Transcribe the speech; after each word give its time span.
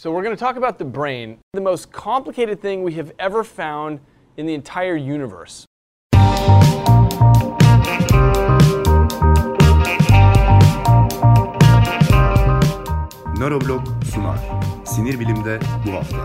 So, 0.00 0.10
we're 0.10 0.22
going 0.22 0.34
to 0.34 0.40
talk 0.40 0.56
about 0.56 0.78
the 0.78 0.86
brain, 0.86 1.40
the 1.52 1.60
most 1.60 1.92
complicated 1.92 2.62
thing 2.62 2.82
we 2.82 2.94
have 2.94 3.12
ever 3.18 3.44
found 3.44 4.00
in 4.38 4.46
the 4.46 4.54
entire 4.54 4.96
universe. 4.96 5.66
Nöroblog 13.36 13.84
sunar. 14.04 14.38
Sinir 14.86 15.20
bilimde 15.20 15.60
bu 15.86 15.92
hafta. 15.92 16.16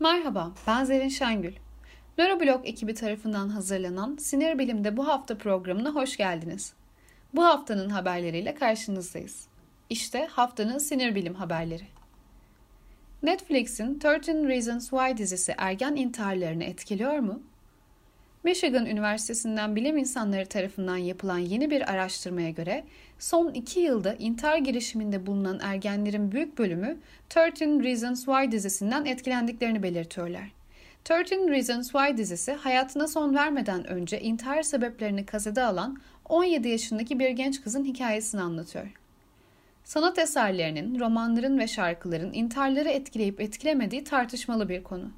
Merhaba, 0.00 0.52
ben 0.66 0.84
Zerrin 0.84 1.08
Şengül. 1.08 1.54
Nöroblog 2.20 2.68
ekibi 2.68 2.94
tarafından 2.94 3.48
hazırlanan 3.48 4.16
Sinir 4.16 4.58
Bilim'de 4.58 4.96
bu 4.96 5.08
hafta 5.08 5.38
programına 5.38 5.90
hoş 5.90 6.16
geldiniz. 6.16 6.72
Bu 7.34 7.44
haftanın 7.44 7.90
haberleriyle 7.90 8.54
karşınızdayız. 8.54 9.46
İşte 9.90 10.26
haftanın 10.26 10.78
sinir 10.78 11.14
bilim 11.14 11.34
haberleri. 11.34 11.82
Netflix'in 13.22 14.00
13 14.04 14.28
Reasons 14.28 14.90
Why 14.90 15.16
dizisi 15.16 15.54
ergen 15.58 15.96
intiharlarını 15.96 16.64
etkiliyor 16.64 17.18
mu? 17.18 17.42
Michigan 18.44 18.86
Üniversitesi'nden 18.86 19.76
bilim 19.76 19.98
insanları 19.98 20.46
tarafından 20.46 20.96
yapılan 20.96 21.38
yeni 21.38 21.70
bir 21.70 21.90
araştırmaya 21.92 22.50
göre 22.50 22.84
son 23.18 23.50
iki 23.54 23.80
yılda 23.80 24.14
intihar 24.14 24.58
girişiminde 24.58 25.26
bulunan 25.26 25.60
ergenlerin 25.62 26.32
büyük 26.32 26.58
bölümü 26.58 26.98
13 27.36 27.60
Reasons 27.60 28.24
Why 28.24 28.52
dizisinden 28.52 29.04
etkilendiklerini 29.04 29.82
belirtiyorlar. 29.82 30.59
13 31.10 31.32
Reasons 31.32 31.92
Why 31.92 32.16
dizisi 32.16 32.52
hayatına 32.52 33.08
son 33.08 33.34
vermeden 33.34 33.86
önce 33.86 34.20
intihar 34.20 34.62
sebeplerini 34.62 35.26
kasede 35.26 35.62
alan 35.62 35.98
17 36.28 36.68
yaşındaki 36.68 37.18
bir 37.18 37.30
genç 37.30 37.62
kızın 37.62 37.84
hikayesini 37.84 38.40
anlatıyor. 38.40 38.86
Sanat 39.84 40.18
eserlerinin, 40.18 41.00
romanların 41.00 41.58
ve 41.58 41.68
şarkıların 41.68 42.32
intiharları 42.32 42.88
etkileyip 42.88 43.40
etkilemediği 43.40 44.04
tartışmalı 44.04 44.68
bir 44.68 44.82
konu. 44.82 45.10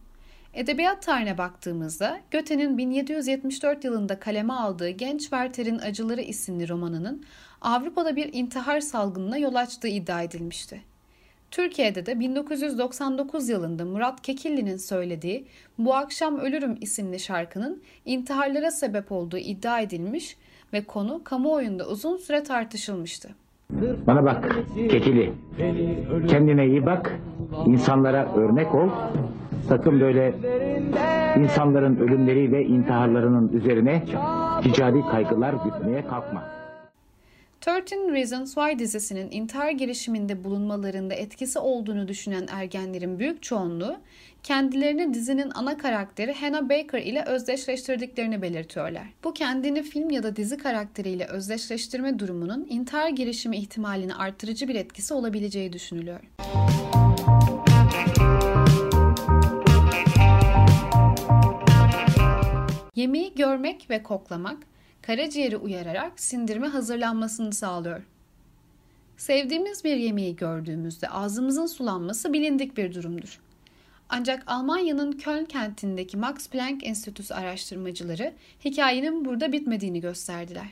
Edebiyat 0.55 1.03
tarihine 1.03 1.39
baktığımızda 1.39 2.21
Göte'nin 2.31 2.79
1774 2.79 3.85
yılında 3.85 4.21
kaleme 4.21 4.53
aldığı 4.53 4.89
Genç 4.89 5.21
Werther'in 5.21 5.79
Acıları 5.79 6.21
isimli 6.21 6.69
romanının 6.69 7.25
Avrupa'da 7.61 8.17
bir 8.17 8.31
intihar 8.33 8.81
salgınına 8.81 9.39
yol 9.39 9.55
açtığı 9.55 9.89
iddia 9.89 10.23
edilmişti. 10.23 10.92
Türkiye'de 11.53 12.07
de 12.07 12.21
1999 12.21 13.49
yılında 13.49 13.85
Murat 13.85 14.23
Kekilli'nin 14.23 14.77
söylediği 14.77 15.45
Bu 15.79 15.95
Akşam 15.95 16.39
Ölürüm 16.39 16.77
isimli 16.81 17.21
şarkının 17.21 17.83
intiharlara 18.05 18.71
sebep 18.71 19.13
olduğu 19.13 19.39
iddia 19.39 19.81
edilmiş 19.81 20.37
ve 20.73 20.85
konu 20.85 21.25
kamuoyunda 21.25 21.89
uzun 21.89 22.17
süre 22.17 22.43
tartışılmıştı. 22.43 23.29
Bana 24.07 24.25
bak 24.25 24.57
Kekili. 24.91 25.33
Kendine 26.29 26.67
iyi 26.67 26.87
bak. 26.87 27.21
insanlara 27.67 28.35
örnek 28.35 28.75
ol. 28.75 28.89
Sakın 29.69 30.01
böyle 30.01 30.35
insanların 31.39 31.97
ölümleri 31.97 32.53
ve 32.53 32.65
intiharlarının 32.65 33.53
üzerine 33.53 34.05
ticari 34.63 35.01
kaygılar 35.01 35.55
gütmeye 35.65 36.07
kalkma. 36.07 36.62
13 37.67 37.93
Reasons 37.93 38.55
Why 38.55 38.79
dizisinin 38.79 39.31
intihar 39.31 39.71
girişiminde 39.71 40.45
bulunmalarında 40.45 41.15
etkisi 41.15 41.59
olduğunu 41.59 42.09
düşünen 42.09 42.47
ergenlerin 42.51 43.19
büyük 43.19 43.43
çoğunluğu 43.43 43.97
kendilerini 44.43 45.15
dizinin 45.15 45.53
ana 45.55 45.77
karakteri 45.77 46.33
Hannah 46.33 46.63
Baker 46.63 47.03
ile 47.03 47.25
özdeşleştirdiklerini 47.25 48.43
belirtiyorlar. 48.43 49.07
Bu 49.25 49.33
kendini 49.35 49.83
film 49.83 50.11
ya 50.11 50.23
da 50.23 50.37
dizi 50.37 50.57
karakteriyle 50.57 51.27
özdeşleştirme 51.27 52.19
durumunun 52.19 52.67
intihar 52.71 53.09
girişimi 53.09 53.57
ihtimalini 53.57 54.15
artırıcı 54.15 54.69
bir 54.69 54.75
etkisi 54.75 55.15
olabileceği 55.15 55.73
düşünülüyor. 55.73 56.21
Yemeği 62.95 63.35
görmek 63.35 63.91
ve 63.91 64.03
koklamak 64.03 64.72
karaciğeri 65.03 65.57
uyararak 65.57 66.21
sindirme 66.21 66.67
hazırlanmasını 66.67 67.53
sağlıyor. 67.53 68.03
Sevdiğimiz 69.17 69.85
bir 69.85 69.97
yemeği 69.97 70.37
gördüğümüzde 70.37 71.09
ağzımızın 71.09 71.67
sulanması 71.67 72.33
bilindik 72.33 72.77
bir 72.77 72.95
durumdur. 72.95 73.41
Ancak 74.09 74.43
Almanya'nın 74.47 75.13
Köln 75.13 75.45
kentindeki 75.45 76.17
Max 76.17 76.49
Planck 76.49 76.87
Enstitüsü 76.87 77.35
araştırmacıları 77.35 78.33
hikayenin 78.65 79.25
burada 79.25 79.53
bitmediğini 79.53 80.01
gösterdiler. 80.01 80.69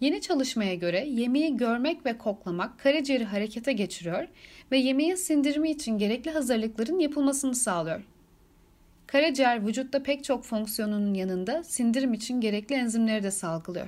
Yeni 0.00 0.20
çalışmaya 0.20 0.74
göre 0.74 1.06
yemeği 1.08 1.56
görmek 1.56 2.06
ve 2.06 2.18
koklamak 2.18 2.78
karaciğeri 2.78 3.24
harekete 3.24 3.72
geçiriyor 3.72 4.28
ve 4.72 4.78
yemeğin 4.78 5.14
sindirimi 5.14 5.70
için 5.70 5.98
gerekli 5.98 6.30
hazırlıkların 6.30 6.98
yapılmasını 6.98 7.54
sağlıyor. 7.54 8.02
Karaciğer 9.06 9.66
vücutta 9.66 10.02
pek 10.02 10.24
çok 10.24 10.44
fonksiyonunun 10.44 11.14
yanında 11.14 11.64
sindirim 11.64 12.14
için 12.14 12.40
gerekli 12.40 12.74
enzimleri 12.74 13.22
de 13.22 13.30
salgılıyor. 13.30 13.86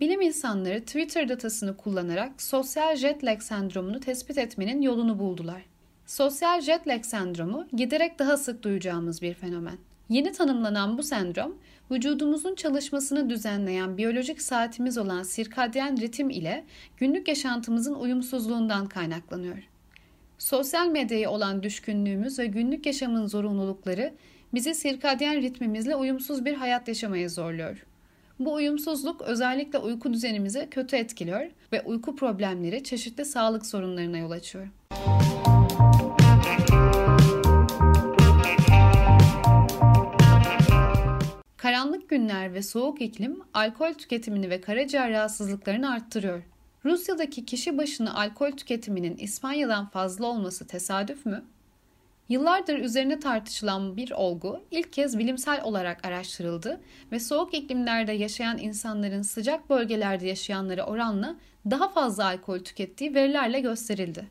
Bilim 0.00 0.20
insanları 0.20 0.80
Twitter 0.80 1.28
datasını 1.28 1.76
kullanarak 1.76 2.42
sosyal 2.42 2.96
jet 2.96 3.24
lag 3.24 3.42
sendromunu 3.42 4.00
tespit 4.00 4.38
etmenin 4.38 4.82
yolunu 4.82 5.18
buldular. 5.18 5.62
Sosyal 6.06 6.60
jet 6.60 6.88
lag 6.88 7.04
sendromu 7.04 7.66
giderek 7.72 8.18
daha 8.18 8.36
sık 8.36 8.62
duyacağımız 8.62 9.22
bir 9.22 9.34
fenomen. 9.34 9.78
Yeni 10.08 10.32
tanımlanan 10.32 10.98
bu 10.98 11.02
sendrom, 11.02 11.58
vücudumuzun 11.90 12.54
çalışmasını 12.54 13.30
düzenleyen 13.30 13.96
biyolojik 13.96 14.42
saatimiz 14.42 14.98
olan 14.98 15.22
sirkadyen 15.22 16.00
ritim 16.00 16.30
ile 16.30 16.64
günlük 16.96 17.28
yaşantımızın 17.28 17.94
uyumsuzluğundan 17.94 18.86
kaynaklanıyor. 18.86 19.58
Sosyal 20.38 20.88
medyaya 20.88 21.30
olan 21.30 21.62
düşkünlüğümüz 21.62 22.38
ve 22.38 22.46
günlük 22.46 22.86
yaşamın 22.86 23.26
zorunlulukları 23.26 24.14
bizi 24.54 24.74
sirkadyen 24.74 25.42
ritmimizle 25.42 25.96
uyumsuz 25.96 26.44
bir 26.44 26.54
hayat 26.54 26.88
yaşamaya 26.88 27.28
zorluyor. 27.28 27.86
Bu 28.38 28.52
uyumsuzluk 28.52 29.22
özellikle 29.22 29.78
uyku 29.78 30.12
düzenimizi 30.12 30.68
kötü 30.70 30.96
etkiliyor 30.96 31.50
ve 31.72 31.82
uyku 31.82 32.16
problemleri 32.16 32.84
çeşitli 32.84 33.24
sağlık 33.24 33.66
sorunlarına 33.66 34.18
yol 34.18 34.30
açıyor. 34.30 34.68
Karanlık 34.90 35.25
günler 42.46 42.54
ve 42.54 42.62
soğuk 42.62 43.00
iklim 43.00 43.40
alkol 43.54 43.94
tüketimini 43.94 44.50
ve 44.50 44.60
karaciğer 44.60 45.10
rahatsızlıklarını 45.10 45.90
arttırıyor. 45.90 46.42
Rusya'daki 46.84 47.44
kişi 47.44 47.78
başına 47.78 48.14
alkol 48.14 48.52
tüketiminin 48.52 49.16
İspanya'dan 49.16 49.86
fazla 49.86 50.26
olması 50.26 50.66
tesadüf 50.66 51.26
mü? 51.26 51.44
Yıllardır 52.28 52.78
üzerine 52.78 53.20
tartışılan 53.20 53.96
bir 53.96 54.10
olgu 54.10 54.60
ilk 54.70 54.92
kez 54.92 55.18
bilimsel 55.18 55.62
olarak 55.62 56.04
araştırıldı 56.06 56.80
ve 57.12 57.20
soğuk 57.20 57.54
iklimlerde 57.54 58.12
yaşayan 58.12 58.58
insanların 58.58 59.22
sıcak 59.22 59.70
bölgelerde 59.70 60.26
yaşayanlara 60.26 60.86
oranla 60.86 61.36
daha 61.64 61.88
fazla 61.88 62.24
alkol 62.24 62.58
tükettiği 62.58 63.14
verilerle 63.14 63.60
gösterildi. 63.60 64.26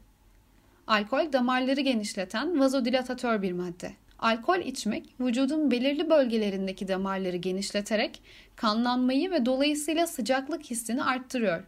Alkol 0.87 1.33
damarları 1.33 1.81
genişleten 1.81 2.59
vazodilatatör 2.59 3.41
bir 3.41 3.51
madde. 3.51 3.91
Alkol 4.19 4.59
içmek 4.59 5.15
vücudun 5.19 5.71
belirli 5.71 6.09
bölgelerindeki 6.09 6.87
damarları 6.87 7.37
genişleterek 7.37 8.21
kanlanmayı 8.55 9.31
ve 9.31 9.45
dolayısıyla 9.45 10.07
sıcaklık 10.07 10.63
hissini 10.63 11.03
arttırıyor. 11.03 11.63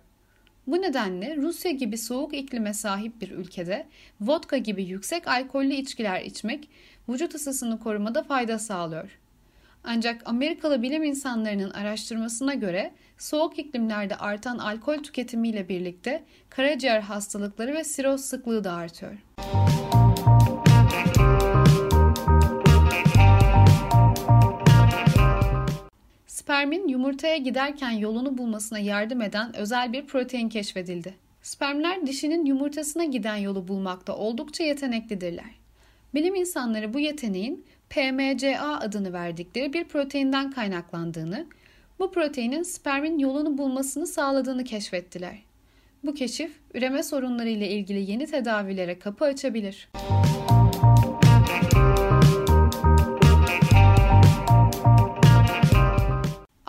Bu 0.68 0.82
nedenle 0.82 1.36
Rusya 1.36 1.72
gibi 1.72 1.98
soğuk 1.98 2.34
iklime 2.34 2.74
sahip 2.74 3.22
bir 3.22 3.32
ülkede 3.32 3.88
vodka 4.22 4.58
gibi 4.58 4.84
yüksek 4.84 5.28
alkollü 5.28 5.74
içkiler 5.74 6.22
içmek 6.22 6.70
vücut 7.10 7.36
ısısını 7.36 7.80
korumada 7.80 8.24
fayda 8.24 8.60
sağlıyor. 8.60 9.20
Ancak 9.84 10.22
Amerikalı 10.26 10.82
bilim 10.82 11.04
insanlarının 11.04 11.70
araştırmasına 11.70 12.54
göre 12.54 12.94
soğuk 13.18 13.60
iklimlerde 13.60 14.16
artan 14.16 14.58
alkol 14.58 14.98
tüketimiyle 14.98 15.70
birlikte 15.70 16.24
karaciğer 16.50 17.02
hastalıkları 17.02 17.74
ve 17.74 17.84
siroz 17.84 18.22
sıklığı 18.22 18.64
da 18.64 18.74
artıyor. 18.74 19.14
Spermin 26.48 26.88
yumurtaya 26.88 27.38
giderken 27.38 27.92
yolunu 27.92 28.38
bulmasına 28.38 28.80
yardım 28.80 29.22
eden 29.22 29.56
özel 29.56 29.94
bir 29.94 30.06
protein 30.06 30.50
keşfedildi. 30.50 31.14
Spermler 31.42 32.08
dişinin 32.08 32.46
yumurtasına 32.46 33.04
giden 33.04 33.36
yolu 33.36 33.68
bulmakta 33.68 34.16
oldukça 34.16 34.64
yeteneklidirler. 34.64 35.56
Bilim 36.14 36.36
insanları 36.36 36.94
bu 36.94 37.00
yeteneğin 37.00 37.66
PMCA 37.90 38.80
adını 38.80 39.14
verdikleri 39.14 39.74
bir 39.74 39.84
proteinden 39.84 40.52
kaynaklandığını, 40.52 41.46
bu 42.00 42.12
proteinin 42.12 42.64
spermin 42.64 43.20
yolunu 43.20 43.58
bulmasını 43.58 44.08
sağladığını 44.08 44.64
keşfettiler. 44.64 45.38
Bu 46.04 46.14
keşif 46.14 46.52
üreme 46.74 47.04
sorunları 47.04 47.50
ile 47.50 47.70
ilgili 47.70 48.12
yeni 48.12 48.26
tedavilere 48.26 49.00
kapı 49.00 49.26
açabilir. 49.26 49.90
Müzik 49.94 50.57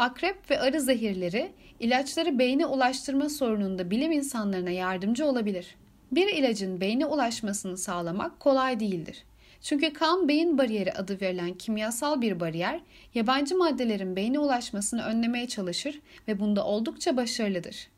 Akrep 0.09 0.51
ve 0.51 0.61
arı 0.61 0.81
zehirleri 0.81 1.53
ilaçları 1.81 2.39
beyne 2.39 2.67
ulaştırma 2.67 3.29
sorununda 3.29 3.91
bilim 3.91 4.13
insanlarına 4.13 4.71
yardımcı 4.71 5.27
olabilir. 5.27 5.77
Bir 6.13 6.29
ilacın 6.29 6.81
beyne 6.81 7.07
ulaşmasını 7.07 7.77
sağlamak 7.79 8.41
kolay 8.41 8.81
değildir. 8.81 9.25
Çünkü 9.63 9.93
kan 9.93 10.29
beyin 10.29 10.59
bariyeri 10.59 10.93
adı 10.93 11.21
verilen 11.21 11.55
kimyasal 11.55 12.21
bir 12.21 12.41
bariyer, 12.41 12.81
yabancı 13.15 13.57
maddelerin 13.57 14.17
beyne 14.17 14.39
ulaşmasını 14.39 15.03
önlemeye 15.03 15.49
çalışır 15.49 16.01
ve 16.29 16.41
bunda 16.41 16.65
oldukça 16.65 17.17
başarılıdır. 17.17 17.89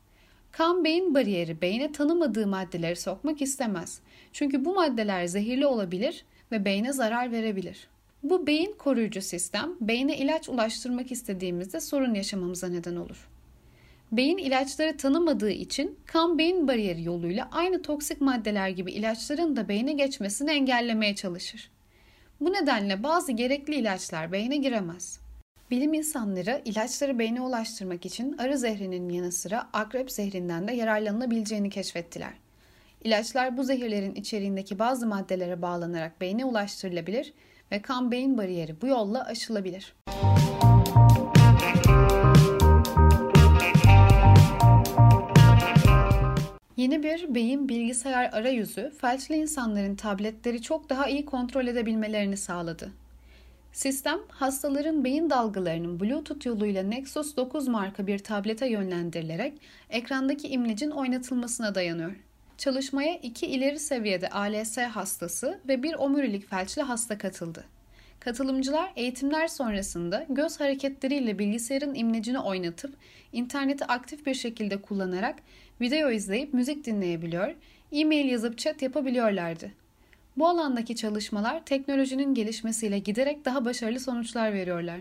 Kan 0.53 0.85
beyin 0.85 1.15
bariyeri 1.15 1.61
beyne 1.61 1.93
tanımadığı 1.93 2.47
maddeleri 2.47 2.97
sokmak 2.97 3.43
istemez. 3.43 4.01
Çünkü 4.33 4.65
bu 4.65 4.75
maddeler 4.75 5.27
zehirli 5.27 5.67
olabilir 5.67 6.25
ve 6.53 6.65
beyne 6.65 6.93
zarar 6.93 7.33
verebilir. 7.33 7.89
Bu 8.23 8.47
beyin 8.47 8.75
koruyucu 8.79 9.23
sistem 9.23 9.77
beyne 9.81 10.17
ilaç 10.17 10.49
ulaştırmak 10.49 11.13
istediğimizde 11.13 11.81
sorun 11.81 12.15
yaşamamıza 12.15 12.69
neden 12.69 12.97
olur. 12.97 13.29
Beyin 14.13 14.39
ilaçları 14.39 14.97
tanımadığı 14.97 15.51
için 15.51 15.99
kan 16.07 16.39
beyin 16.39 16.69
bariyeri 16.69 17.03
yoluyla 17.03 17.49
aynı 17.53 17.83
toksik 17.83 18.21
maddeler 18.21 18.69
gibi 18.69 18.93
ilaçların 18.93 19.57
da 19.57 19.69
beyne 19.69 19.93
geçmesini 19.93 20.51
engellemeye 20.51 21.15
çalışır. 21.15 21.71
Bu 22.41 22.53
nedenle 22.53 23.03
bazı 23.03 23.33
gerekli 23.33 23.75
ilaçlar 23.75 24.33
beyne 24.33 24.57
giremez. 24.57 25.21
Bilim 25.71 25.95
insanları 25.95 26.63
ilaçları 26.65 27.19
beyne 27.19 27.41
ulaştırmak 27.41 28.07
için 28.07 28.39
arı 28.39 28.59
zehrinin 28.59 29.09
yanı 29.09 29.33
sıra 29.33 29.69
akrep 29.73 30.11
zehrinden 30.11 30.69
de 30.69 30.73
yararlanılabileceğini 30.73 31.71
keşfettiler. 31.71 32.33
İlaçlar 33.05 33.57
bu 33.57 33.65
zehirlerin 33.65 34.15
içeriğindeki 34.15 34.79
bazı 34.79 35.07
maddelere 35.07 35.63
bağlanarak 35.63 36.21
beyne 36.21 36.45
ulaştırılabilir 36.45 37.27
ve 37.27 37.50
kan 37.79 38.11
beyin 38.11 38.39
bariyeri 38.39 38.81
bu 38.81 38.87
yolla 38.87 39.25
aşılabilir. 39.25 39.95
Yeni 46.77 47.03
bir 47.03 47.35
beyin 47.35 47.69
bilgisayar 47.69 48.31
arayüzü 48.33 48.93
felçli 49.01 49.37
insanların 49.37 49.97
tabletleri 49.97 50.63
çok 50.63 50.91
daha 50.91 51.09
iyi 51.09 51.25
kontrol 51.25 51.67
edebilmelerini 51.67 52.37
sağladı. 52.37 52.93
Sistem, 53.73 54.19
hastaların 54.29 55.05
beyin 55.05 55.31
dalgalarının 55.31 56.01
Bluetooth 56.01 56.47
yoluyla 56.47 56.83
Nexus 56.83 57.37
9 57.37 57.69
marka 57.69 58.07
bir 58.07 58.19
tablete 58.19 58.67
yönlendirilerek 58.67 59.55
ekrandaki 59.91 60.49
imlecin 60.49 60.91
oynatılmasına 60.91 61.75
dayanıyor. 61.75 62.13
Çalışmaya 62.61 63.17
iki 63.17 63.47
ileri 63.47 63.79
seviyede 63.79 64.29
ALS 64.29 64.79
hastası 64.79 65.61
ve 65.69 65.83
bir 65.83 65.95
omurilik 65.95 66.51
felçli 66.51 66.83
hasta 66.83 67.19
katıldı. 67.19 67.65
Katılımcılar 68.19 68.93
eğitimler 68.97 69.49
sonrasında 69.49 70.27
göz 70.29 70.61
hareketleriyle 70.61 71.39
bilgisayarın 71.39 71.95
imlecini 71.95 72.39
oynatıp 72.39 72.95
interneti 73.33 73.85
aktif 73.85 74.27
bir 74.27 74.35
şekilde 74.35 74.83
kullanarak 74.83 75.37
video 75.81 76.11
izleyip 76.11 76.55
müzik 76.55 76.85
dinleyebiliyor, 76.85 77.55
e-mail 77.93 78.31
yazıp 78.31 78.59
chat 78.59 78.83
yapabiliyorlardı. 78.83 79.71
Bu 80.37 80.49
alandaki 80.49 80.97
çalışmalar 80.97 81.65
teknolojinin 81.65 82.35
gelişmesiyle 82.35 82.99
giderek 82.99 83.45
daha 83.45 83.65
başarılı 83.65 84.01
sonuçlar 84.01 84.53
veriyorlar. 84.53 85.01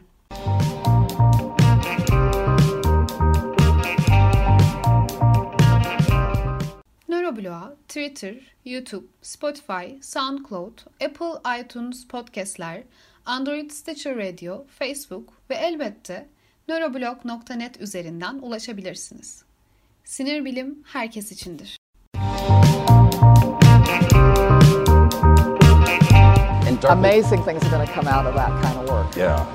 Neuroblog'a 7.29 7.75
Twitter, 7.87 8.35
YouTube, 8.65 9.03
Spotify, 9.21 10.03
SoundCloud, 10.03 10.85
Apple 10.99 11.39
iTunes 11.45 12.03
podcastler, 12.07 12.83
Android 13.25 13.71
Stitcher 13.71 14.15
Radio, 14.15 14.65
Facebook 14.79 15.33
ve 15.49 15.55
elbette 15.55 16.27
neuroblog.net 16.67 17.81
üzerinden 17.81 18.39
ulaşabilirsiniz. 18.41 19.43
Sinir 20.03 20.45
bilim 20.45 20.83
herkes 20.85 21.31
içindir. 21.31 21.79
amazing 26.89 27.43
things 27.43 27.63
are 27.63 27.69
going 27.69 27.85
to 27.85 27.93
come 27.93 28.07
out 28.07 28.25
of 28.25 28.33
that 28.35 28.63
kind 28.63 28.77
of 28.79 28.89
work. 28.89 29.15
Yeah. 29.15 29.45